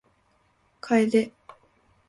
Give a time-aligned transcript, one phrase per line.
[0.81, 1.29] 楓